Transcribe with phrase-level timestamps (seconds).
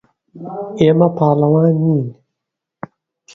[0.79, 2.07] ئێمە پاڵەوان نین.